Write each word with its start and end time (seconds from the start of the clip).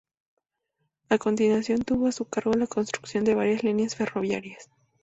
A 1.09 1.19
continuación, 1.19 1.83
tuvo 1.83 2.07
a 2.07 2.11
su 2.11 2.25
cargo 2.25 2.53
la 2.53 2.65
construcción 2.65 3.23
de 3.23 3.35
varias 3.35 3.63
líneas 3.63 3.95
ferroviarias. 3.95 4.67